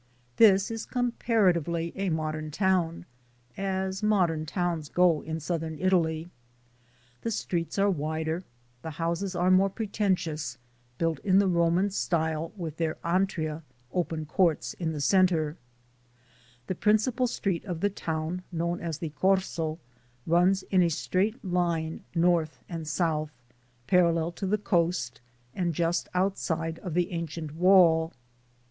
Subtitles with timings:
[0.37, 3.05] This is compara tively a modern town,
[3.55, 6.31] as modern towns go in south ern Italy.
[7.21, 8.43] The streets are wider,
[8.81, 10.57] the houses are more pretentious,
[10.97, 14.25] built in the Roman style with their 6 THE SOUL OF AN IMMIGRANT "antria" open
[14.25, 15.57] courts in the center.
[16.65, 19.77] The prin cipal street of the town, known as the "Corso,"
[20.25, 23.29] runs in a straight line north and south,
[23.85, 25.21] parallel to the coast
[25.53, 28.13] and just outside of the ancient wall.